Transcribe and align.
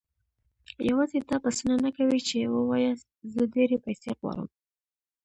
يوازې 0.89 1.17
دا 1.29 1.37
بسنه 1.43 1.75
نه 1.85 1.89
کوي 1.97 2.19
چې 2.27 2.37
وواياست 2.55 3.07
زه 3.33 3.41
ډېرې 3.55 3.77
پيسې 3.85 4.09
غواړم. 4.19 4.47